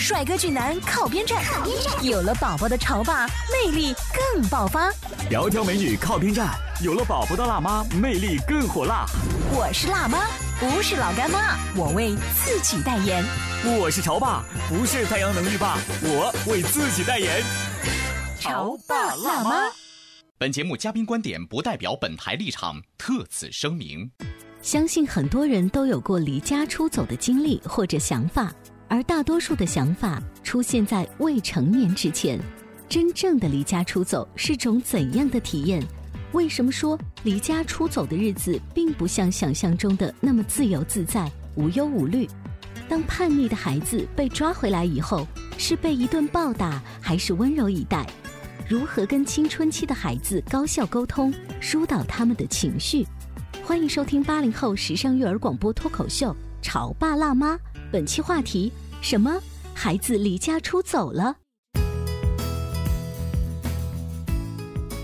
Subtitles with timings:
[0.00, 1.44] 帅哥俊男靠边站，
[2.02, 3.94] 有了宝宝的潮爸魅力
[4.32, 4.90] 更爆发。
[5.30, 9.04] 窈窕美女靠边站，有了宝宝的辣妈魅力更火辣。
[9.52, 10.26] 我是辣妈，
[10.58, 13.22] 不是老干妈，我为自己代言。
[13.78, 17.42] 我是潮爸，不是太阳能浴霸，我为自己代言。
[18.40, 19.70] 潮爸辣妈。
[20.38, 24.10] 本节目嘉宾观点不代表本台立场，特此声明。
[24.62, 28.50] 相信很多人都有过离家出走的经历或者想法。
[28.90, 32.38] 而大多数的想法出现在未成年之前。
[32.88, 35.80] 真正的离家出走是种怎样的体验？
[36.32, 42.28] 为什么说离家出走的日子并不像想象中的那么自由自在、无忧无虑？
[42.88, 45.24] 当叛逆的孩子被抓回来以后，
[45.56, 48.04] 是被一顿暴打，还是温柔以待？
[48.68, 53.06] 如何跟青春期的孩子高效沟通，疏导他们的情绪？
[53.62, 57.54] 欢迎收听八零后时尚育儿广播脱口秀《潮爸辣妈》。
[57.92, 59.36] 本期话题：什么
[59.74, 61.34] 孩子离家出走了？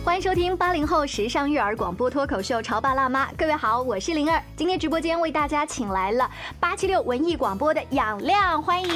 [0.04, 3.26] 欢迎收听八零后时尚育儿广播脱口秀《潮爸辣妈》。
[3.36, 4.40] 各位好，我是灵儿。
[4.56, 8.88] 今天直播间为大家请来了八七六文艺广播的杨亮，欢迎。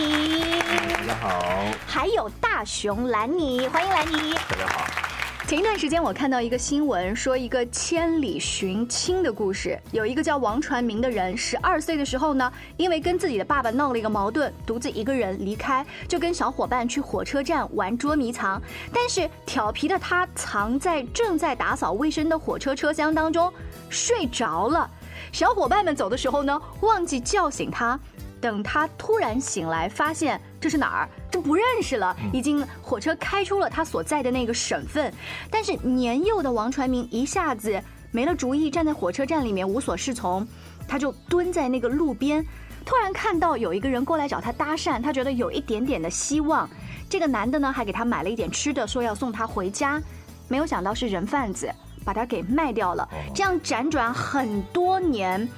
[0.61, 1.45] 大家好。
[1.85, 4.35] 还有大熊兰妮，欢迎兰妮。
[4.35, 5.10] 大家好。
[5.51, 9.77] 前一段时间，我看到一个新闻，说一个千里寻亲的故事。
[9.91, 18.63] 有一个叫王传明的人，十二岁的时候呢，因为跟自己的爸爸闹了一个矛盾，独自一个人离开，就跟小伙伴去火车站玩捉迷藏。
[18.95, 23.53] 但是调皮的他藏在正在打扫卫生的火车车厢当中，
[23.89, 24.89] 睡着了。
[25.33, 27.99] 小伙伴们走的时候呢，忘记叫醒他。
[28.41, 31.09] 等他突然醒来，发现这是哪儿？
[31.31, 32.17] 这不认识了。
[32.33, 35.13] 已经火车开出了他所在的那个省份，
[35.51, 37.81] 但是年幼的王传明一下子
[38.11, 40.47] 没了主意，站在火车站里面无所适从。
[40.89, 42.45] 他就蹲在那个路边，
[42.85, 46.69] 突然看到有一个人过来找他搭讪，他觉得有一点点的希望。
[47.09, 50.01] 这个男的呢，还给他买了一点吃的，说要送他回家。
[50.49, 51.71] 没有想到是人贩子，
[52.05, 53.09] 把他给卖掉了。
[53.33, 55.49] 这样辗转很多年。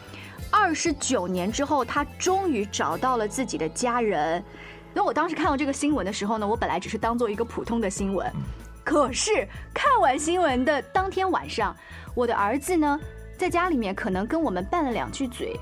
[0.53, 4.45] 二十九年之后，他终于找到了自己的家人。
[4.93, 8.31] 那我当时看到这个新闻的时候呢，我本来只是当做一个普通的新闻，
[8.85, 11.75] 可是看完新闻的当天晚上，
[12.15, 13.01] 我的儿子呢，
[13.39, 15.59] 在家里面可能跟我们拌了两句嘴，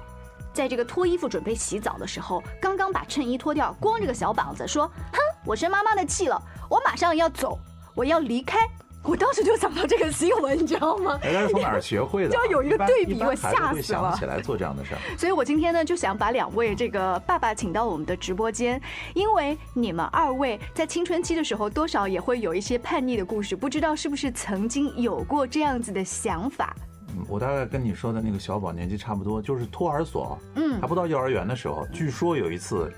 [0.53, 7.57] 在这个脱衣服准备洗澡的时候，刚刚把衬衣脱掉，光着个小膀子，说：“哼，我生妈妈的气了，我马上要走，
[7.95, 8.59] 我要离开。”
[9.03, 11.19] 我当时就想到这个新闻，你知道吗？
[11.23, 12.31] 哎，他是从哪儿学会的？
[12.37, 14.11] 就要有一个对比，我吓死了。
[14.11, 15.01] 想起来做这样的事儿。
[15.17, 18.81] 所以我今天呢，就想把两位这个爸爸请到我们的直播间，
[19.15, 26.77] 因为你们二位在青春期的时候，多少也会有一些叛逆的故事，不知道是不是曾经有过这样子的想法？
[27.09, 32.93] 嗯，我大概跟你说的那个小宝年纪差不多，就是托儿所，嗯，还不到幼儿园的时候，据说有一次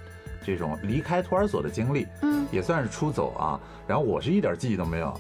[0.45, 3.61] 这种离开托儿所的经历，嗯，也算是出走啊。
[3.87, 5.15] 然后我是一点记忆都没有。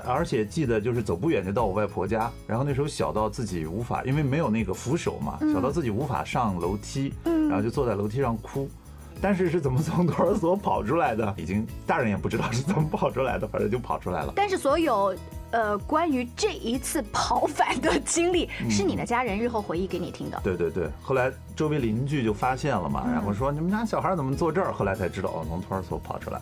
[0.00, 8.68] 而且记得就是走不远就到我外婆家，然后那时候小到自己无法，因为没有那个扶手嘛，小到自己无法上楼梯，然后就坐在楼梯上哭。
[9.20, 11.32] 但是是怎么从托儿所跑出来的？
[11.38, 14.32] 已经大人也不知道是怎么跑出来的，反正就跑出来了。
[14.36, 15.16] 但是所有
[15.52, 20.40] 呃关于这一次跑反的经历，是你的家人日后回忆给你听的。
[20.42, 24.72] 对对对，后来周围邻居就发现了嘛，然后说你们家小孩怎么坐这儿？
[24.72, 26.40] 后来才知道哦，从托儿所跑出来。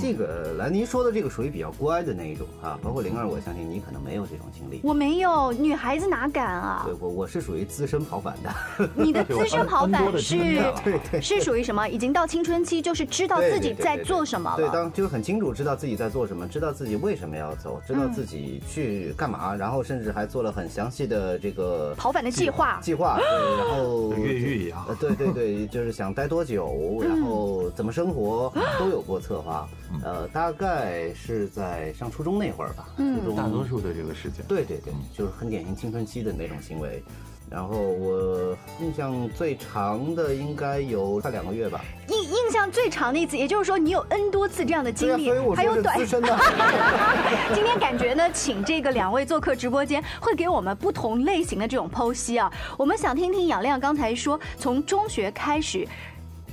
[0.00, 4.80] 这个兰妮说的这个属于比较乖的那一种啊，包括灵儿，我相信你可能没有这种经历。
[4.82, 6.82] 我没有，女孩子哪敢啊？
[6.84, 8.88] 对，我我是属于资深跑反的。
[8.94, 10.36] 你的 资深跑反是，
[10.84, 11.86] 对对，是属于什么？
[11.88, 14.56] 已经到青春期，就是知道自己在做什么了。
[14.56, 22.78] 对，当就是很清楚知道自己在做什么，知道自己为什么要走，知道自己去干嘛，然后甚至还做了很详细的这个跑反的计划。
[22.82, 24.84] 计划，对，然后 越狱一样。
[24.98, 29.68] 对对对，就是想待多久， 然后怎么生活，都有过策划。
[30.02, 37.02] 呃，大概是在上初中那会儿吧，初中大多数的这个时间，对对对，就是很典型青春期的那种行为。
[37.50, 41.82] 然后我印象最长的应该有快两个月吧。
[42.08, 45.98] 印印象最长的一次，也就是说你有 N 多次这样的经历，还有短。
[47.54, 52.50] 今天感觉呢，请这个两位做客直播间，会给我们不同类型的这种剖析啊。
[52.78, 55.86] 我们想听听杨亮刚才说，从中学开始，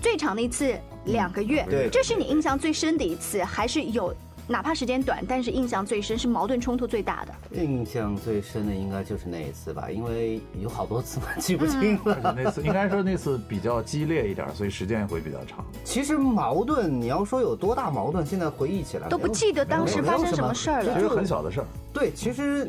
[0.01, 0.75] 最长的一次
[1.06, 4.13] 两个月，对，这是你印象最深的一次，还是有？
[4.51, 7.62] 哪怕时间短，但是印象最深是矛盾冲突最大的。
[7.62, 12.34] 印象最深的应该就是那一次吧，因为有好多次嘛，记不清了。
[12.36, 15.63] 那次应该说那次比较激烈一点，所以时间也会比较长。
[15.84, 21.68] 其实矛盾，你要说有多大矛盾，现在回忆起来都不记得当时发生什么事儿了，其实很小的事儿。
[21.94, 22.68] 对，其实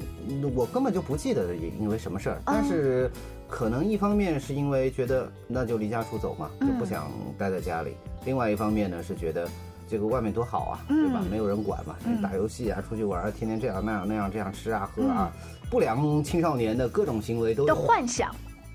[0.55, 3.11] 我根本就不记得因为什么事儿，但是
[3.50, 7.91] 可能一方面是因为觉得那就离家出走嘛，就不想待在家里；
[8.25, 9.49] 另外一方面呢是觉得。
[9.91, 11.20] 这个外面多好啊，对吧？
[11.29, 15.32] 没有人管嘛，打游戏啊，出去玩，天天这样那样那样这样吃啊喝啊，
[15.69, 18.32] 不良青少年的各种行为都的幻想。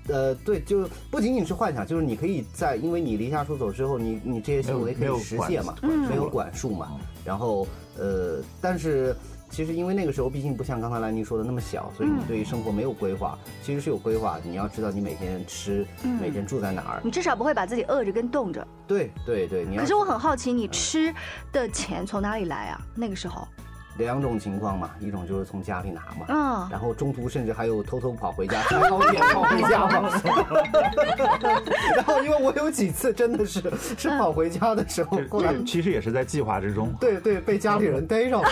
[0.08, 7.00] 呃，对，就不仅仅是幻想，就是你可以在，因为你离家出走之后，你你这些行为可以实现嘛，没有管束嘛。
[7.24, 7.66] 然后
[7.98, 9.16] 呃，但是。
[9.56, 13.38] 其实因为那个时候毕竟不像刚才兰妮说的那么小，所以你对于生活没有规划。
[13.62, 15.86] 其实是有规划，你要知道你每天吃，
[16.20, 17.00] 每天住在哪儿。
[17.02, 18.68] 你至少不会把自己饿着跟冻着。
[18.86, 21.10] 对对对，你要可是我很好奇，你吃
[21.52, 22.78] 的钱从哪里来啊？
[22.94, 23.48] 那个时候。
[23.98, 30.20] 两种情况嘛，一种就是从家里拿嘛，嗯，然后中途甚至还有偷偷跑回家，搭高铁跑回家嘛。
[31.96, 33.62] 然后因为我有几次真的是
[33.96, 36.92] 是跑回家的时候，后来其实也是在计划之中。
[37.00, 38.48] 对对，被家里人逮上了，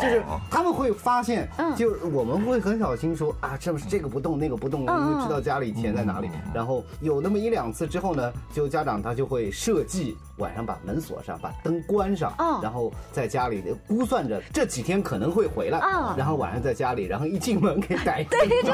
[0.00, 6.28] 就是他们会发现，就是我们会很小心说啊，这这个不动，那个不动，因为知道家里钱在哪里。
[6.52, 14.82] 然后有那么一两次之后呢，就家长他就会设计晚上把门锁上，把灯关上，然后在家里估算着这几。
[14.88, 15.78] 天可能会回来，
[16.16, 18.72] 然后晚上在家里，然后一进门给逮逮着，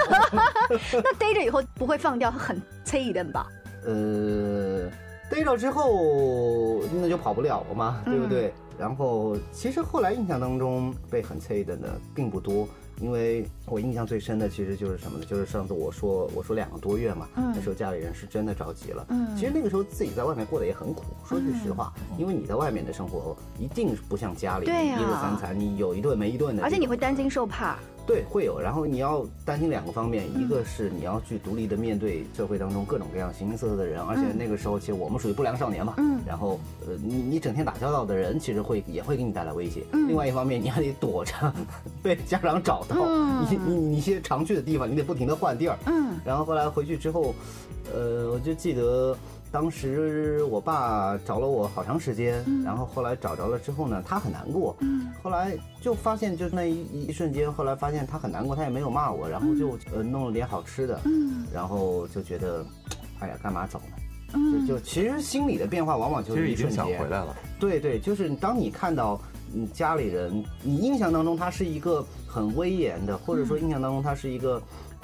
[1.03, 3.49] 那逮着以后不会放掉，很催的吧？
[3.85, 4.89] 呃，
[5.35, 8.53] 逮着之后那就跑不了了嘛，对不对？
[8.79, 12.67] 然后其实后来印象当中被很催的呢并不多。
[13.01, 15.25] 因为我印象最深的其实就是什么呢？
[15.25, 19.05] 就是上次我说我说两个多月嘛，那时候家里人是真的着急了。
[19.09, 27.79] 嗯，其实那个时候自己在外面过得也很苦，说句实话，因为你在外面的生活一定不像家里一日三餐，你有一顿没一顿的，而且你会担惊受怕。
[28.07, 28.61] 对，会有。
[28.61, 35.95] 然后你要担心两个方面，一个是你要去独立的面对社会当中各种各样形形色色的人，而且那个时候其实我们属于不良少年嘛。
[35.99, 36.21] 嗯。
[36.27, 39.83] 然后，呃，你你整天打交道的人，其实会也会给你带来威胁。
[39.93, 40.09] 嗯。
[40.09, 41.33] 另外一方面，你还得躲着
[42.03, 42.97] 被家长找到。
[43.01, 43.47] 嗯。
[43.51, 45.79] 你你你一些常去的地方，你得不停的换地儿。
[45.87, 46.19] 嗯。
[46.25, 47.35] 然后后来回去之后，
[47.93, 49.17] 呃，我就记得。
[49.55, 54.77] 当时我爸找了我好长时间，然后后来找着了之后呢，他很难过。
[55.23, 60.99] 后来就发现，就是那一一瞬间，后来发现他很难过，他也没有骂我，然后就呃弄了点好吃的，
[61.53, 62.67] 然后就觉得，
[63.21, 63.81] 哎呀，干嘛走
[64.33, 64.67] 呢？
[64.67, 66.85] 就就其实心理的变化往往就是一瞬间。
[66.99, 67.37] 回来了。
[67.61, 69.21] 对对，就是当你看到
[69.53, 74.61] 你家里人，你印象当中他是一个很威严的，或者说印象当中他是一个。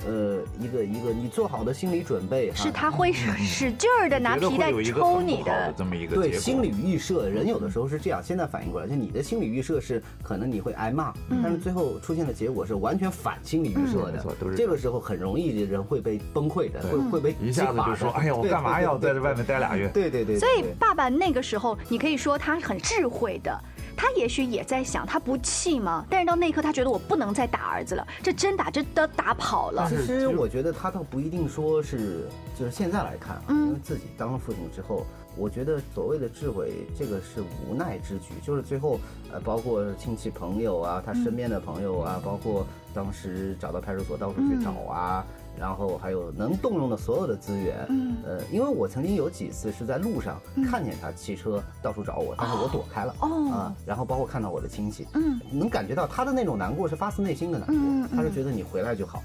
[0.06, 8.22] 呃，一个一个，你做好的心理准备是他会使劲儿的拿皮带抽你的这么一个对心理预设，人有的时候是这样。
[8.22, 11.12] 现在反应过来，就你的心理预设是可能你会挨骂，
[11.42, 14.24] 但是最后出现的结果是完全反心理预设的。
[14.56, 20.38] 这个时候很容易人会被崩溃的，会会被一下子就说：“哎呀，我干嘛要在这外面待俩月？”对对对。
[20.38, 23.60] 所以爸爸那个时候，你可以说他很智慧的。
[23.96, 26.04] 他也许也在想，他不气吗？
[26.08, 29.88] 但是到那一刻，他觉得我不能再打儿子了，这真打真的打跑了。
[29.88, 32.28] 其实我觉得他倒不一定说是，
[32.58, 35.06] 就是现在来看啊，因为自己当了父亲之后，
[35.36, 38.34] 我觉得所谓的智慧，这个是无奈之举。
[38.42, 38.98] 就是最后，
[39.32, 45.24] 呃，包括亲戚朋友啊，他身边的朋友啊，包括当时找到派出所到处去找啊。
[45.58, 50.40] 然后还有能动用的所有的资源，嗯，呃，因为我曾经有几次是在路上
[50.70, 59.22] 看见他骑车到处找我，但是我躲开了，哦，啊，然后包括看到我的亲戚，嗯，能感觉到他的那种难过是发自内心的难过，他是觉得你回来就好。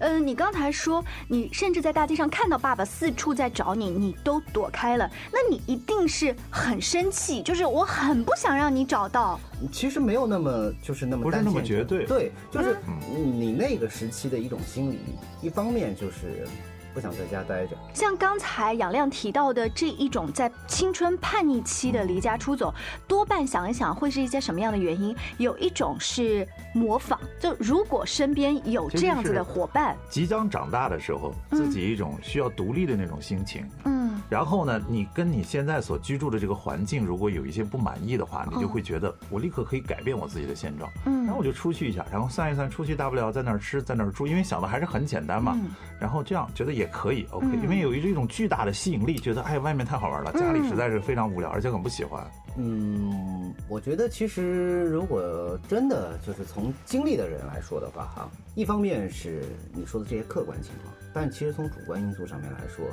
[0.00, 9.38] 嗯，你刚才说你甚至在大街上看到爸爸四处在找你，你都躲开了，那你一定是很生气，就是我很不想让你找到。
[9.72, 12.76] 其实没有那么就是那么不是那么绝对，对，就是
[13.16, 14.98] 你那个时期的一种心理，
[15.42, 16.44] 一方面面就是
[16.98, 17.76] 不想在家待着。
[17.94, 22.74] 像刚才杨亮提到的这一种在青春叛逆期的离家出走，
[23.06, 25.14] 多半想一想会是一些什么样的原因？
[25.36, 33.64] 有一种是模仿，就如果身边有这样子的伙伴，即将长大的时候，自己一种需要独立的那种心情。
[33.84, 34.20] 嗯。
[34.28, 40.90] 然后呢，你跟你现在所居住的这个环境如果有一些不满意的话，你就会觉得我立刻可以改变我自己的现状。
[41.06, 45.56] 嗯，然后我就出去一下，然后算一算出去大不了在那儿吃，在那儿住，因为想的还是很简单嘛。
[46.00, 52.24] 然后这样觉得也可以，OK，因为有一种巨大的吸引力，觉得哎外面太好玩了，家里实在是非常无聊，而且很不喜欢。
[52.56, 62.84] 嗯，我觉得其实如果真的就是从经历的人来说的话，哈，一方面是你说的这些客观情况，但其实从主观因素上面来说，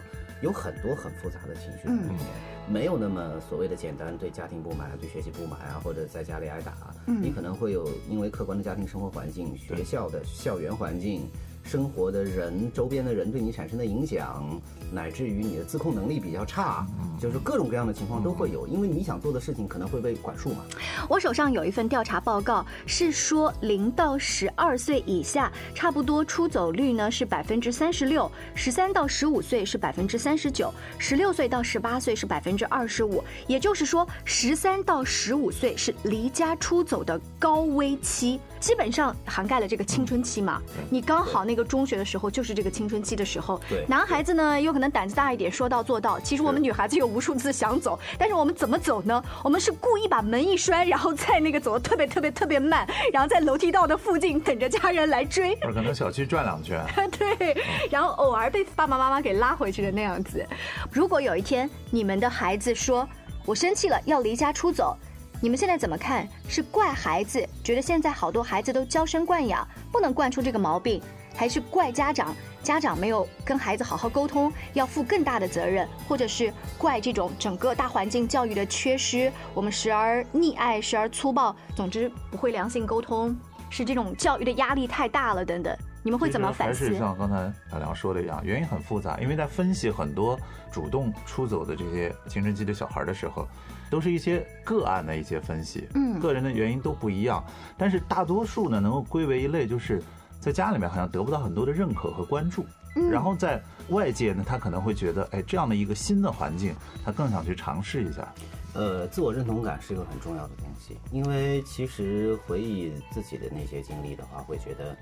[0.42, 2.20] 有很多很复杂的情绪在里面，
[2.68, 6.74] 没有那么所谓的简单，对家庭不满，对学习不满啊，或者在家里挨打，
[7.06, 11.28] 你可能会有因为客观的家庭生活环境、学校的校园环境。
[11.66, 14.62] 生活的人、周边的人对你产生的影响，
[14.94, 16.86] 乃至于你的自控能力比较差，
[17.20, 18.68] 就是各种各样的情况都会有。
[18.68, 20.64] 因为你想做的事情可能会被管束嘛。
[21.10, 33.24] 我手上有一份调查报告，是说零到十二岁以下，差不多出走率呢是百分之三十六；十三到十五岁是百分之三十九；十六岁到十八岁是百分之二十五。
[33.48, 38.40] 也就是说，十三到十五岁是离家出走的高危期。
[38.66, 43.62] 基本上涵盖了这个青春期嘛，你刚好那个中学的时候就是这个青春期的时候。
[43.70, 46.20] 对，男孩子呢有可能胆子大一点，说到做到。
[46.22, 49.24] 其实我们女孩子有无数次想走，但是我们怎么走呢？
[49.44, 55.56] 我们是故意把门一摔，然后在那个走的特别特别特别慢，然后在楼梯道的附近等着家人来追。
[55.58, 56.84] 可能小区转两圈。
[57.20, 57.56] 对，
[57.92, 60.44] 然后偶尔被爸爸妈妈给拉回去的那样子。
[60.92, 63.08] 如果有一天你们的孩子说
[63.46, 64.98] 我生气了，要离家出走。
[65.42, 66.28] 你们现在怎么看？
[66.48, 71.02] 是怪孩子，觉得现在好多孩子都娇生惯养，不能惯出这个毛病，
[71.36, 83.36] 还是怪家长，家长没有跟孩子好好沟通，要负更大的责任，或者是怪这种整个大环境教育的缺失，我们时而溺爱，时而粗暴，总之不会良性沟通，
[83.70, 85.76] 是这种教育的压力太大了等等。
[86.02, 86.86] 你们会怎么反思？
[86.86, 90.40] 还是像刚才小梁说的一样，原因很复杂，因为在分析很多
[90.72, 93.48] 主动出走的这些青春期的小孩的时候。
[93.96, 97.42] 都是一些个案的一些分析，嗯，个人的原因都不一样，
[97.78, 100.04] 但是大多数呢能够归为一类，就是
[100.38, 102.66] 在家里面好像得不到很多的认可和关注，
[103.10, 106.76] 然后在外界呢，他可能会觉得，哎，这样的一个新的环境，
[107.06, 108.34] 他更想去尝试一下。
[108.74, 114.94] 呃，自我认同感是一个很重要的东西，因为其实回忆自己的那些经历的话，会觉得。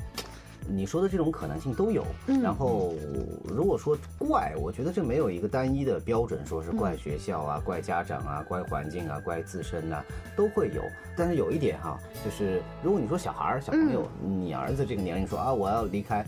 [0.68, 2.06] 你说的这种可能性都有，
[2.42, 2.94] 然后
[3.46, 10.04] 如果说怪，我觉得这没有一个单一的标准，说是怪学校啊、怪家长啊、怪环境啊、怪自身呐，
[10.36, 10.82] 都会有。
[11.16, 16.26] 但是有一点哈，就是如果你说小孩儿、小朋友，你儿子这个年龄说啊，我要离开。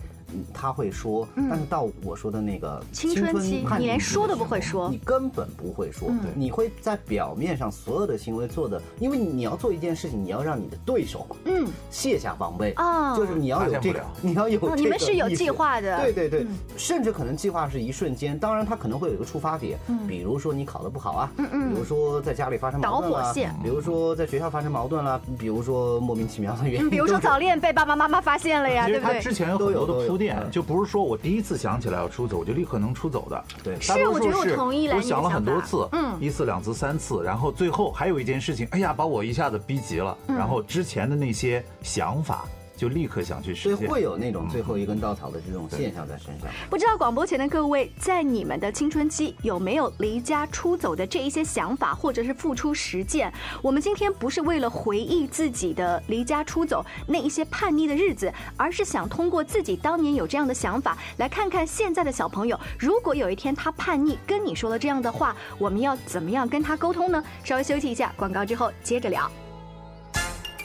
[0.53, 6.09] 他会说，但是到我说的那个青春期，你连说都不会说，你根本不会说。
[6.33, 11.67] 你会在表面上所有的行为做的，因为你要做一件事情，你要让你的对手嗯。
[11.91, 19.77] 卸下防备啊，就是你要有这个， 你要有你们是有计划的，对对对，甚至可能计划是一瞬间，当然他可能会有一个触发点，
[20.07, 29.15] 比如说你考的不好啊，嗯嗯，比如说在家里发生矛盾了，比如说在学校发生矛盾了，比如说莫名其妙的原因，比如说早恋被爸爸妈妈发现了呀，对不对？
[29.15, 33.43] 他之前有很多的铺垫，就不是说我第一次想起来要出走，我就立刻能出走的。
[33.63, 34.95] 对，是我觉得我同意了。
[34.95, 42.45] 我想了很多次，嗯，一次、两次、三次，然后最后还有一件事情，哎呀，把我一下子逼急了，然后之前的那些想法。
[42.75, 46.49] 就立刻想去实现，所以会有那种最后一根稻草的这种现象在身上。
[46.69, 53.31] 不知道广播前的各位，在你们的青春期有没有离家出走的这一些想法，或者是付出实践？
[53.61, 67.23] 我们今天不是为了回忆自己的离家出走那一些叛逆的日子，而是想通过自己当年有这样的想法，来看看现在的小朋友，如果有一天他叛逆，跟你说了这样的话，我们要怎么样跟他沟通呢？
[67.43, 69.31] 稍微休息一下，广告之后接着聊。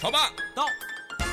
[0.01, 0.65] 潮爸到。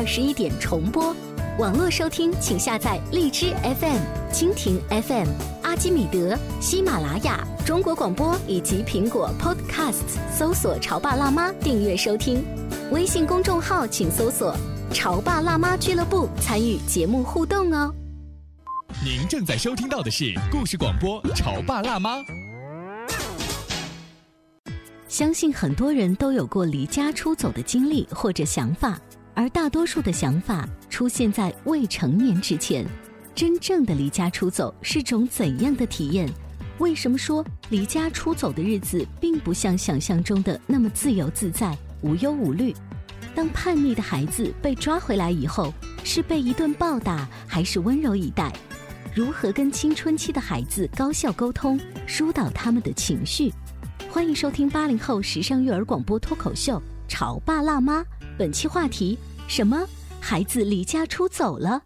[0.00, 1.14] 二十一点重播，
[1.58, 4.00] 网络收听请下载荔枝 FM、
[4.32, 5.28] 蜻蜓 FM、
[5.62, 12.42] 阿基米德、喜马拉雅、中国广播以及苹果 Podcasts，搜索“潮爸辣妈”订阅收听。
[12.90, 14.56] 微信公众号请搜索
[14.90, 17.94] “潮爸辣妈俱乐部”，参与节目互动哦。
[19.04, 22.16] 您正在收听到的是故事广播《潮爸辣妈》。
[25.08, 28.98] 相信很多人都有过离家出走的经历或者想法。
[29.34, 32.84] 而大多数的想法出现在未成年之前，
[33.34, 36.28] 真正的离家出走是种怎样的体验？
[36.78, 42.74] 为什么说离家出走的日子并不像想象中的那么自由自在、无忧无虑。
[43.34, 45.72] 当叛逆的孩子被抓回来以后，
[46.02, 48.52] 是被一顿暴打，还是温柔以待？
[49.14, 53.52] 如何跟青春期的孩子高效沟通，疏导他们的情绪？
[54.08, 58.00] 欢迎收听八零后时尚育儿广播脱口秀《潮爸辣妈》。
[58.40, 59.18] 本期话题：
[59.48, 59.86] 什么
[60.18, 61.82] 孩子离家出走了？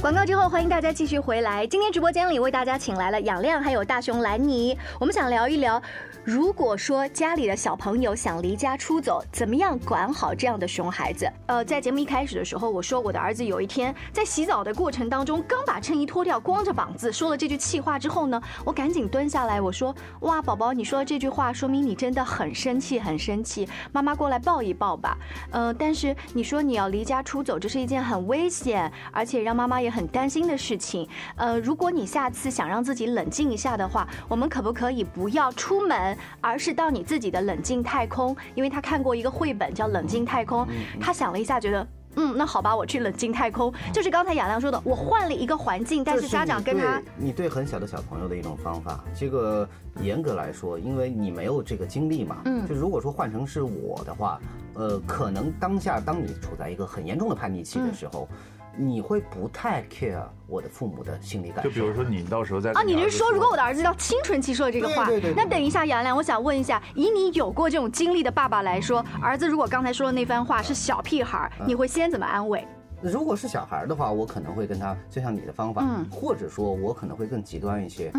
[0.00, 1.66] 广告之后，欢迎大家继续回来。
[1.66, 5.80] 今天直播间里为大家请来了杨亮，还有大熊兰妮，我们想聊一聊。
[6.24, 11.30] 如果说家里的小朋友想离家出走，怎么样管好这样的熊孩子？
[11.46, 23.68] 呃，在节目一开始的时候，我说我的儿子有一天在洗澡的过程当中，刚把衬衣脱掉，光着膀子，说了这句气话之后呢，我赶紧蹲下来，我说：哇，宝宝，你说这句话，说明你真的很生气，很生气。
[23.92, 25.18] 妈妈过来抱一抱吧。
[25.50, 31.08] 呃，但是你说你要离家出走，这是一件很危险，而且让妈妈也很担心的事情。
[31.36, 36.16] 呃，如果你下次想让自己冷静一下的话，我们可不可以不要出门？
[36.40, 40.64] 而是到你自己的冷静太空，因为他看过一个绘本叫《冷静太空》，
[41.00, 43.72] 他想了一下，觉得，嗯，那好吧，我去冷静太空。
[43.92, 49.04] 就是刚才雅亮说的，我换了一个环境，但是家长跟他，你对很小的小朋友的一种方法。
[49.14, 49.68] 这个
[50.02, 54.40] 严格来说，因为你没有这个经历嘛，嗯，就如果说换成是我的话，
[54.74, 58.28] 呃，可能当下当你处在一个很严重的叛逆期的时候。
[58.76, 61.68] 你会不太 care 我的父母的心理感受？
[61.68, 72.66] 就比如说你到时候在啊，你是说如果我的儿子到青春期说的这个话，对对对，那等一下杨亮，我想问一下，以你有过这种经历的爸爸来说，儿子如果刚才说的那番话是小屁孩，你会先怎么安慰？
[73.02, 78.12] 如果是小孩的话，我可能会跟他就像你的方法，或者说我可能会更极端一些，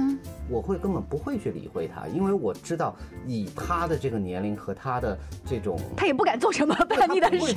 [0.50, 2.96] 我会根本不会去理会他，因为我知道
[3.28, 7.54] 以他的这个年龄和他的这种，他也不敢做什么叛逆的事。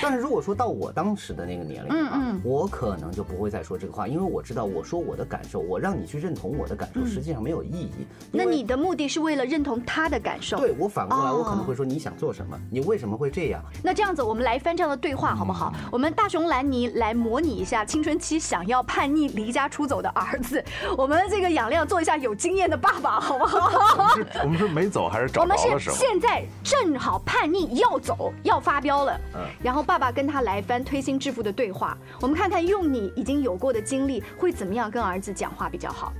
[0.00, 8.06] 但是如果说到我当时的那个年龄的话，我可能就不会再说这个话，因为我知道我说我的感受，我让你去认同我的感受，实际上没有意义。
[8.30, 10.58] 那你的目的是为了认同他的感受？
[10.58, 12.56] 对我反过来，我可能会说你想做什么？
[12.70, 13.60] 你为什么会这样？
[13.82, 15.74] 那这样子，我们来一番这样的对话好不好？
[15.90, 16.51] 我们大熊。
[16.52, 20.62] 兰尼来模拟一下青春期想要叛逆离家出走的儿子，
[20.98, 24.14] 我们这个养亮做一下有经验的爸爸，好不好？
[24.42, 25.68] 我们是没走还是找着的时候？
[25.68, 36.12] 我们是现在正好叛逆要走要发飙了，嗯，然后爸爸跟他来一番推心置腹的对话，我们看看用你已经有过的经历会怎么样跟儿子讲话比较好。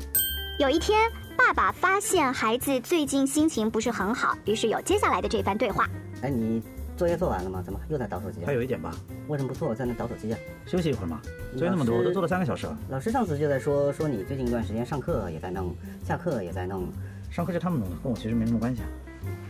[0.59, 0.99] 有一天，
[1.37, 5.87] 爸爸发现孩子最近心情不是很好，于是有接下来的这番对话。
[6.23, 6.63] 哎，你。
[7.03, 7.61] 作业做完了吗？
[7.61, 8.45] 怎么又在捣手机？
[8.45, 8.95] 还有一点吧。
[9.27, 9.75] 为什么不做？
[9.75, 10.39] 在那捣手机啊？
[10.67, 11.21] 休息一会儿嘛。
[11.57, 12.79] 作业那么多，我都做了三个小时了。
[12.91, 16.87] 老师上次就在说说你最近一段时间上课也在弄，下课也在弄。
[17.29, 18.89] 上课是他们弄的，跟我其实没什么关系啊。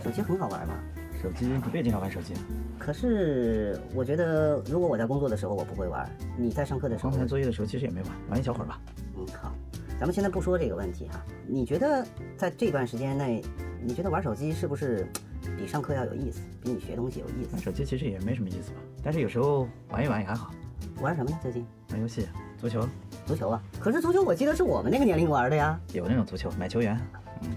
[0.03, 0.73] 手机很好玩嘛。
[1.23, 2.33] 手机你别经常玩手机。
[2.79, 7.11] 可是我觉得，如果我在工作的时候我不会玩，你在上课的时候。
[7.11, 8.81] 刚才作业的时候其实也没玩，玩一小会儿吧。
[9.19, 9.53] 嗯，好。
[10.01, 11.23] 咱们现在不说这个问题哈。
[11.47, 12.03] 你觉得
[12.35, 13.45] 在这段时间内，
[13.85, 15.07] 你觉得玩手机是不是？
[15.57, 17.57] 比上课要有意思，比你学东西有意思。
[17.59, 20.53] 手机其实也没什么意思吧，但是有时候玩一玩也还好。
[21.01, 21.39] 玩什么呢？
[21.43, 22.27] 最近玩游戏，
[22.59, 22.87] 足球。
[23.25, 23.63] 足球啊？
[23.79, 25.79] 可是足球我记得是我们那个年龄玩的呀。
[25.93, 27.01] 有那种足球，买球员，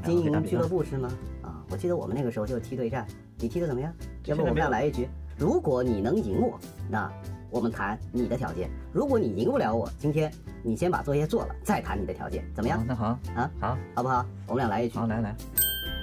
[0.04, 1.10] 经营俱乐部是吗？
[1.42, 3.06] 啊，我记得我们那个时候就踢对战，
[3.38, 3.92] 你踢的怎么样？
[4.26, 5.08] 要不我们俩来一局？
[5.38, 7.12] 如果你能赢我，那
[7.50, 10.32] 我们谈你的条件；如果你赢不了我，今天
[10.64, 12.84] 你先把作业做了，再谈你的条件，怎么样？
[12.88, 14.26] 那好啊，好，好不好？
[14.48, 14.98] 我们俩来一局。
[14.98, 15.36] 好，来来。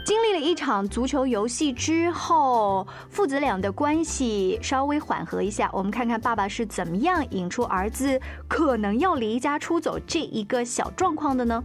[0.04, 5.70] 经历了一场足球游戏之后，父子俩的关系稍微缓和一下。
[5.72, 11.62] 我们看看爸爸是怎么样引出儿子可能要离家出走这一个小状况的呢？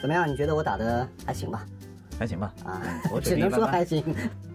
[0.00, 0.26] 怎么样？
[0.26, 1.66] 你觉得我打的还行吧？
[2.18, 2.50] 还行吧？
[2.64, 2.80] 啊，
[3.12, 4.02] 我只能说还行。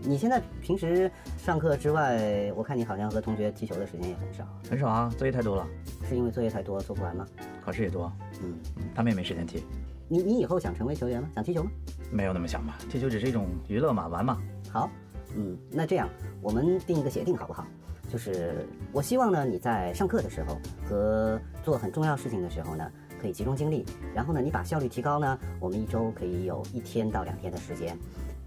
[0.02, 4.44] 你现在平时上课之外，我看你好像和同学踢球的时间也很少。
[4.68, 5.68] 很少啊，作业太多了。
[6.10, 7.24] 是因为作业太多做不完吗？
[7.64, 8.12] 考试也多。
[8.42, 8.56] 嗯，
[8.96, 9.64] 他们也没时间踢。
[10.08, 11.30] 你你以后想成为球员吗？
[11.34, 11.72] 想踢球吗？
[12.12, 14.42] 没有那么想吧，踢球只是一种娱乐嘛，玩嘛。
[14.72, 14.90] 好，
[15.36, 16.08] 嗯，那这样
[16.42, 17.66] 我们定一个协定好不好？
[18.12, 22.90] 就是我希望呢，你在上课的时候和做很重要事情的时候呢，
[23.20, 23.84] 可以集中精力。
[24.14, 27.98] 然后呢，你把效率提高呢，我们一周可以有一天到两天的时间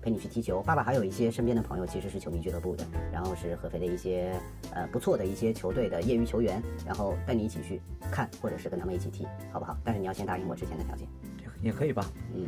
[0.01, 0.63] 陪你去踢球。
[0.63, 4.33] 爸爸还有一些身边的朋友其实是球迷俱乐部的，然后是合肥的一些
[4.73, 9.77] 呃不错的一些球队的业余球员，然后带你一起去看，或者是跟他们一起踢，好不好？
[9.85, 11.07] 但是你要先答应我之前的条件。
[11.63, 12.47] 也可以吧，嗯。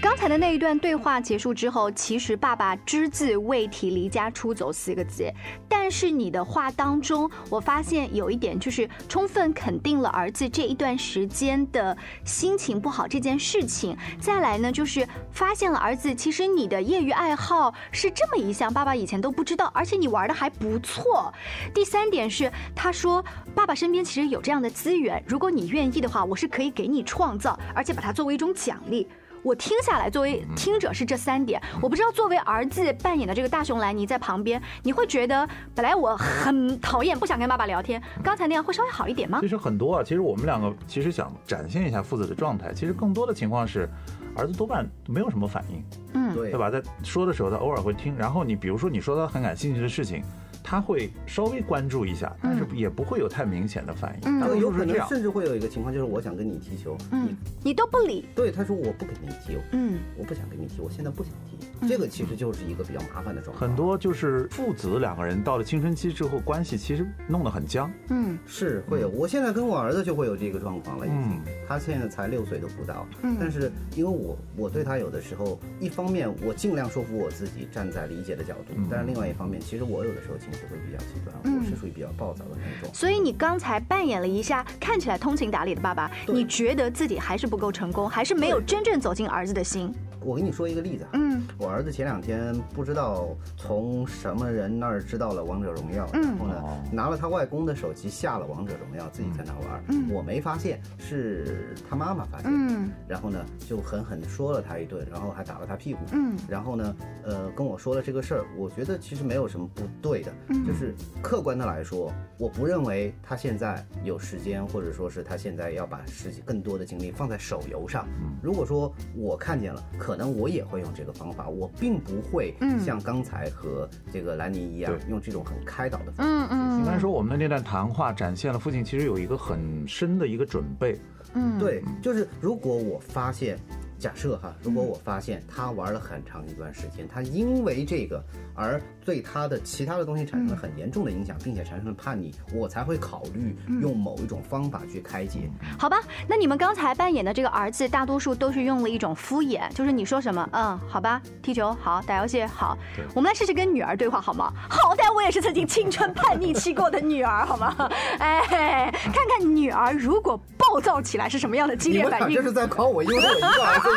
[0.00, 5.28] 刚才的那一段对话结束之后，其实爸爸只字未提离家出走四个字，
[5.68, 13.96] 但是你的话当中，我发现有一点就是充分肯定了儿子这一段时间的心情不好这件事情。
[14.20, 21.32] 再来呢，就是发现了儿子其实你的业余爱好是这么一项，爸爸以前都不知道，而且你玩的还不错。
[21.74, 29.08] 第三点是，他说爸爸身边其实有这样的资源，如果你愿意的话，我是可以给你创造，而且把它作为一种奖励。
[29.42, 31.60] 我听下来，作为听者是这三点。
[31.80, 39.38] 我不知道作为儿子扮演的这个大熊兰尼在旁边，你会觉得本来我很讨厌，不想跟爸爸聊天，刚才那样会稍微好一点吗？
[39.40, 42.72] 其实很多啊，其实我们两个其实想展现一下父子的状态。
[42.74, 43.88] 其实更多的情况是，
[44.36, 45.82] 儿子多半没有什么反应，
[46.14, 46.70] 嗯，对对吧？
[46.70, 48.16] 在说的时候，他偶尔会听。
[48.16, 50.22] 然后你比如说你说他很感兴趣的事情。
[50.68, 54.40] 他会稍微关注一下，但是也不会有太明显的反应。
[54.40, 54.98] 这个有可能。
[55.08, 61.88] 甚至会有一个情况，就是我想跟你踢球，嗯，你都不理，对他说我不跟你踢，嗯，我不想跟你踢，我现在不想踢。
[61.88, 63.58] 这个其实就是一个比较麻烦的状况。
[63.66, 67.90] 很多就是父子两个人到了青春期之后，关系其实弄得很僵。
[68.10, 69.08] 嗯，是会有。
[69.08, 71.40] 我现在跟我儿子就会有这个状况了，已经。
[71.66, 82.92] 他现在才六岁都不到，嗯，但是因为我我对他有的时候，一方面我尽量说服我自己站在理解的角度，但是另外一方面，其实我有的时候情绪会比较极端，我是属于比较暴躁的那种。
[82.92, 89.94] 所以你刚才扮演了一下看起来通情达理的爸爸，你觉得自己还是不够成功，还是没有真正走进儿子的心？
[90.24, 126.48] 我给你说一个例子，嗯，我儿子前两天不知道从什么人那儿知道了王者荣耀，嗯，然后呢拿了他外公的手机下了王者荣耀，自己在那玩，嗯，我没发现，是他妈妈发现，嗯，然后呢就狠狠地说了他一顿，然后还打了他屁股，嗯，然后呢，呃，跟我说了这个事儿，我觉得其实没有什么不对的，嗯，就是客观的来说，我不认为他现在有时间，或者说是他现在要把时间更多的精力放在手游上，嗯，如果说我看见了，可能我也会用这个方法，我并不会像刚才和这个兰尼一样用这种很开导的方法。
[126.48, 126.78] 嗯嗯。
[126.78, 130.98] 应该说，我们的那段谈话展现了父亲其实有一个很深的一个准备。
[131.34, 133.58] 嗯，对，就是如果我发现。
[133.98, 138.22] 假设哈，如果我发现他玩了很长一段时间，他因为这个
[138.54, 145.48] 而对他的其他的东西产生了很严重的影响，并且产生了叛逆，我才会考虑用某一种方法去开解。
[145.78, 152.76] 好吧，那你们刚才扮演的这个儿子，大多数都是用了一种敷衍，就是你说什么，嗯，好吧，踢球好，打游戏好，
[153.14, 154.52] 我们来试试跟女儿对话好吗？
[154.68, 157.74] 好歹我也是曾经青春叛逆期过的女儿，好吗？
[158.20, 162.36] 哎，看看女儿如果暴躁起来是什么样的激烈反应？
[162.36, 163.88] 这是在考我，因为我一个儿子。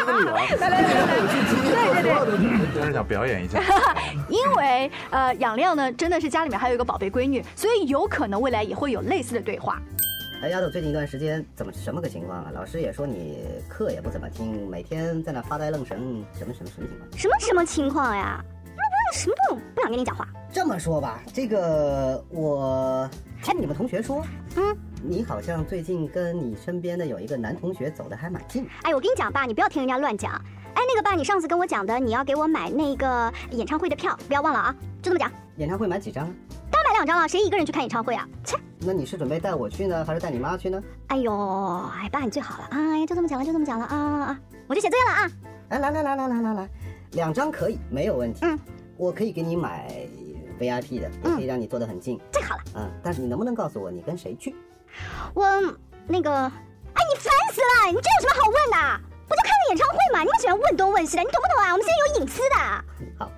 [0.61, 1.17] 来来来来来，
[1.67, 2.39] 对对
[2.71, 3.59] 对，就是想表演一下。
[4.29, 9.81] 因为呃，养亮呢真的是家里面还有一个宝贝闺女，所以有可能未来也会有类似的对话。
[10.41, 12.51] 哎，丫头，最近一段时间怎么什么个情况啊？
[12.53, 15.97] 老师也说你课也不怎么听，每天在那发呆愣神，
[16.33, 17.19] 什么什么什么情况？
[17.19, 18.43] 什么什么情况呀？
[18.65, 20.27] 那我什么都不想跟你讲话。
[20.51, 23.09] 这么说吧，这个我
[23.43, 24.77] 听你们同学说，嗯。
[25.03, 28.67] 你好像最近跟你身边的有一个男同学走的还蛮近。
[28.83, 30.39] 哎，我跟你讲爸，你不要听人家乱讲。
[30.73, 34.75] 哎，那个爸，你上次跟我讲的，你要给我买那个演唱会的票，不要忘了啊。
[35.01, 35.31] 就这么讲。
[35.57, 36.25] 演唱会买几张？
[36.71, 38.27] 当然买两张了，谁一个人去看演唱会啊？
[38.43, 38.57] 切！
[38.79, 40.81] 那你是准备带我去呢，还是带你妈去呢？
[41.07, 41.31] 哎呦，
[42.01, 44.39] 哎爸你最好了，哎就这么讲了，就这么讲了啊啊！
[44.67, 45.31] 我去写作业了啊！
[45.69, 46.69] 哎，来来来来来来来，
[47.11, 48.39] 两张可以，没有问题。
[48.43, 48.57] 嗯，
[48.97, 50.07] 我可以给你买
[50.59, 52.19] VIP 的，也可以让你坐得很近。
[52.31, 52.63] 最好了。
[52.75, 54.55] 嗯，但是你能不能告诉我你跟谁去？
[55.33, 55.45] 我
[56.07, 57.91] 那个，哎，你烦死了！
[57.91, 59.10] 你这有什么好问的？
[59.31, 60.19] 不就看个演唱会嘛？
[60.19, 61.71] 你们喜欢问东问西的，你懂不懂啊？
[61.71, 62.55] 我们现在有隐私的。
[63.17, 63.31] 好，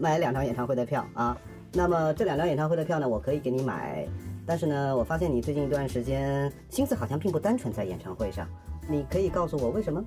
[0.00, 1.36] 买两场演唱会的票啊。
[1.72, 4.06] 那么这两张演唱会的票呢，我可以给你买。
[4.44, 8.46] 但是呢，我发现你最近一段时间心思好像并不单纯在演唱会上。
[8.88, 10.02] 你可以告诉我为什么？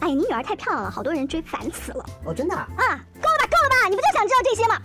[0.00, 2.04] 哎，你女儿太漂亮了，好多人追，烦死了。
[2.24, 2.54] 哦，真的？
[2.54, 3.88] 啊，够了吧，够了吧？
[3.88, 4.80] 你不就想知道这些吗？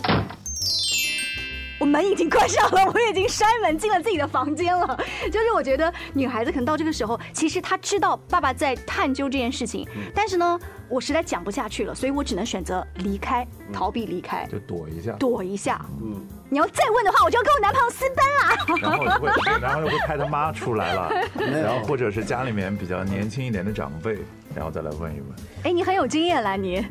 [1.88, 5.00] 我门已经关上了，我已经摔门进了自己的房间了。
[5.32, 15.80] 就是我觉得女孩子可能到这个时候，其实她知道爸爸在探究这件事情，但是呢，我实在讲不下去了，所以我只能选择离开，逃避离开，就躲一下，躲一下。
[16.02, 18.82] 嗯，你要再问的话，我就要跟我男朋友私奔了。
[18.82, 24.18] 然后就会，然后又会派他妈出来了， 然后或者是家里面比较年轻一点的长辈。
[24.58, 25.30] 然后再来问一问，
[25.62, 26.84] 哎，你很有经验，兰妮，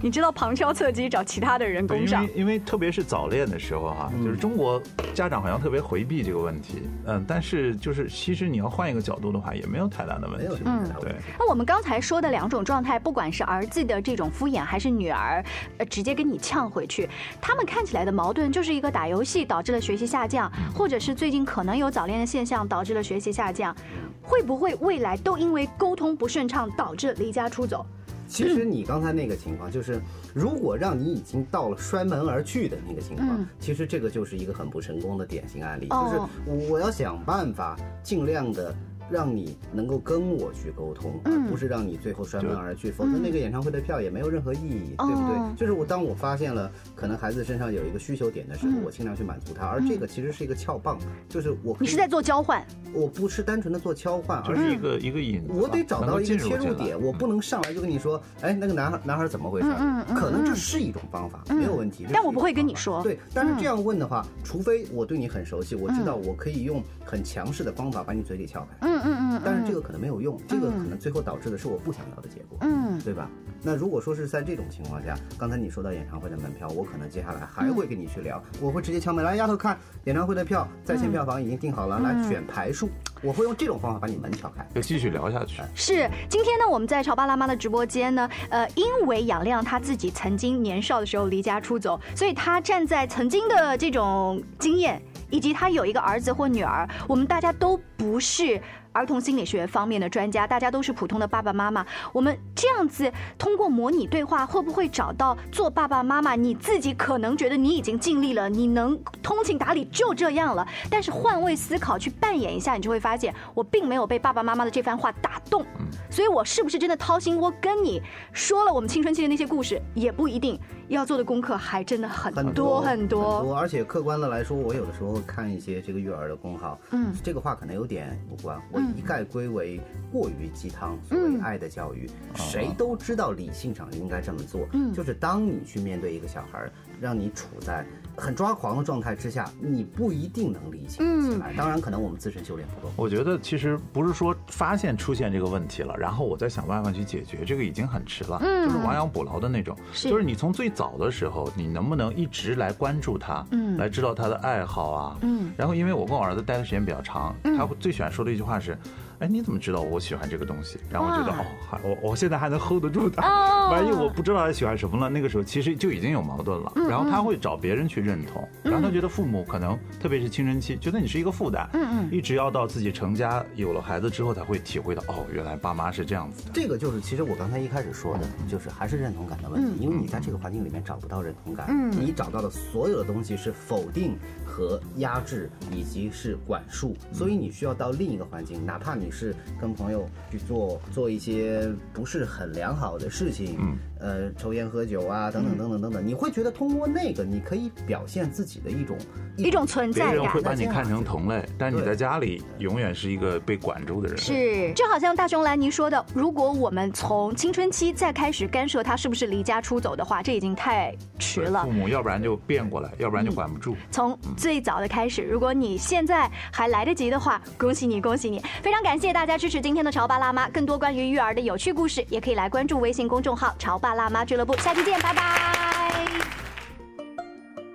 [0.00, 11.14] 你知道旁敲侧击找其他的人攻上，因为因为特别是早恋的时候哈，就是中国家长好像特别回避这个问题，嗯，但是就是其实你要换一个角度的话，也没有太大的问题，嗯，对。
[11.38, 15.44] 那我们刚才说的两种状态，不管是儿子的这种敷衍，还是女儿
[15.76, 17.06] 呃直接跟你呛回去，
[17.42, 23.76] 他们看起来的矛盾就是一个打游戏导致了学习下降，或者是最近可能有早恋的现象导致了学习下降，
[24.22, 27.01] 会不会未来都因为沟通不顺畅导致？
[27.12, 27.84] 离家出走，
[28.28, 30.00] 其实你刚才那个情况，就是
[30.32, 35.88] 如果让你已经到了摔门而去的那个情况，其实这个就是一个很不成功的典型案例。
[35.88, 38.74] 就是我要想办法尽量的。
[39.12, 45.56] 让你能够跟我去沟通，而不是让你最后摔门而去，否则那个演唱会的票也没有任何意义，对不对？
[45.56, 50.98] 就是我当我发现了可能孩子身上有一个需求点的时候，我尽量去满足他，而这个其实是一个撬棒，
[51.28, 59.68] 就是我你是在做交换，我不是单纯的做交换，而是一个一个引，我得找到一个切入点，我不能上来就跟你说，哎，那个男孩男孩怎么回事？
[60.14, 69.82] 可能这是一种方法，没有问题，但我不会跟你说，对，但是这样问的话，除非我对你很熟悉，我知道我可以用很强势的方法把你嘴给撬开，嗯嗯嗯，但是这个。
[69.82, 73.28] 可能没有用，这个可能最后导致的是我不想要的结果，嗯，对吧？
[73.64, 82.88] 那如果说是在这种情况下，刚才你说到演唱会的门票，我可能接下来还会跟你去聊，我会直接敲门来，丫头看演唱会的票，在线票房已经订好了，来选排数，
[83.24, 85.60] 我会用这种方法把你门敲开，要继续聊下去。
[85.74, 98.60] 是，今天呢，我们在潮爸辣妈的直播间呢，呃，因为杨亮他自己曾经年少的时候离家出走，所以他站在曾经的这种经验，以及他有一个儿子或女儿，我们大家都不是。
[98.92, 101.84] 儿童心理学方面的专家，大家都是普通的爸爸妈妈。
[102.12, 106.34] 我们这样子通过模拟对话，会不会找到做爸爸妈妈？
[106.34, 110.66] 你自己可能觉得你已经尽力了，你能通情达理就这样了。
[110.90, 115.64] 但是换位思考去扮演一下，你就会发现，我并没有被爸爸妈妈的这番话打动。
[116.10, 118.02] 所以，我是不是真的掏心窝跟你
[118.32, 120.58] 说了我们青春期的那些故事，也不一定。
[120.88, 137.86] 要做的功课还真的很多很多，而且客观的来说，我有的时候看一些这个育儿的公号，嗯，这个话可能有点无关，我一概归为过于鸡汤，所谓爱的教育，谁都知道理性上应该这么做，嗯，就是当你去面对一个小孩，让你处在。
[138.16, 141.52] 很抓狂的状态之下，你不一定能理解起来。
[141.56, 142.92] 当然，可能我们自身修炼不够。
[142.96, 148.38] 我觉得其实不是说发现出现这个问题了，然后我再想办法去解决，这个已经很迟了。
[148.42, 149.76] 嗯，就是亡羊补牢的那种。
[149.92, 155.52] 是，就是你从最早的时候，你能不能一直来关注他，嗯，来知道他的爱好啊，嗯。
[155.56, 158.76] 然后，因为我跟我儿子待的时间比较长，他最喜欢说的一句话是。
[159.22, 160.80] 哎，你怎么知道我喜欢这个东西？
[160.90, 163.22] 然后我觉得哦，还我我现在还能 hold 得住他。
[163.70, 166.72] 万一我不知道他喜欢什么了，那个时候其实就已经有矛盾了。
[166.88, 171.70] 然后他会找别人去认同，然后他觉得父母可能特别是青春期，觉得你是一个负担。
[171.72, 172.08] 嗯嗯。
[172.10, 176.50] 一直要到自己成家有了孩子之后，才会体会到哦，原来爸妈是这样子的。
[176.52, 184.18] 这个就是其实我刚才一开始说的，就是还是认同感的问题，因为你在这个环境里面找不到认同感，你找到的所有的东西是否定。
[184.44, 198.98] 和压制以及是管束，所以你需要到另一个环境，哪怕你是跟朋友去做做一些不是很良好的事情，嗯，呃，抽烟喝酒啊，等等等等等等，你会觉得通过那个，你可以表现自己的一种
[199.36, 204.18] 一种存在感，别人会把你看成同类，但你在家里永远是一个被管住的人。
[204.18, 211.62] 是，就好像大熊兰尼说的，如果我们从青春期再开始干涉他是不是离家出走的话，这已经太迟了。
[211.64, 213.76] 父母要不然就变过来，要不然就管不住。
[213.92, 218.42] 从最早的开始，如果你现在还来得及的话，恭喜你，恭喜你！
[218.62, 224.56] 非常感谢大家支持今天的潮爸辣妈，更多关于育儿的有趣故事，也可以来关注微信公众号“潮爸辣妈俱乐部”。
[224.62, 225.71] 下期见，拜拜。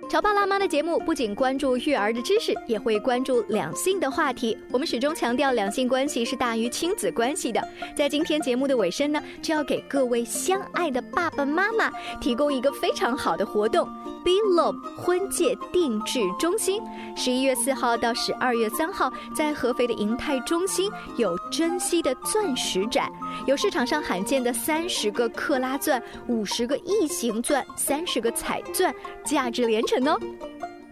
[0.08, 4.56] 潮爸辣妈的节目不仅关注育儿的知识，也会关注两性的话题。
[4.70, 7.62] 我们始终强调两性关系是大于亲子关系的。
[7.94, 11.92] 在今天节目的尾声呢，就要给各位相爱的爸爸妈妈
[12.22, 13.86] 提供一个非常好的活动
[14.24, 16.82] ——Be Love 婚戒定制中心。
[17.14, 23.12] 十一月四号到十二月三号，在合肥的银泰中心有珍稀的钻石展，
[23.46, 29.97] 有市场上罕见的三十个克拉钻、五十个异形钻、三十个彩钻，价值连城。
[29.98, 30.18] るの？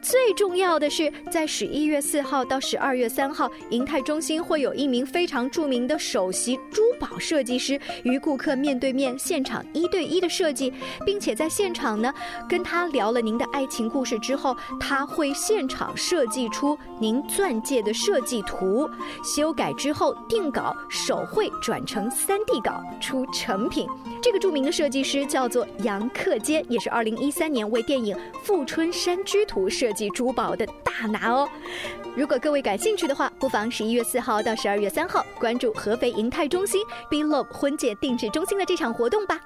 [0.09, 10.73] 最重要的是，在十一月四号到十二月三号，银泰中心会有一名非常著名的首席珠宝设计师与顾客面对面现场一对一的设计，
[11.05, 12.15] 并且在现场呢
[12.49, 18.89] 跟他聊了您的爱情故事之后，他会现场设计出您钻戒的设计图，
[19.25, 23.89] 修改之后定稿手绘转成三 D 稿出成品。
[24.23, 29.93] 这个著名的设计师叫做杨克坚，也是二零一三年为电影《富春山居图》设。
[29.97, 31.49] 及珠宝的大拿哦！
[32.15, 36.81] 如果各位感兴趣的话，不妨十一月四号到十二月三号关注合肥银泰中心
[37.11, 39.41] B Love 婚戒定制中心的这场活动吧。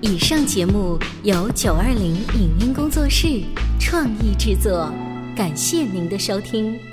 [0.00, 3.42] 以上节目由九二零影音工作室
[3.78, 4.90] 创意制作，
[5.36, 6.89] 感谢您的收听。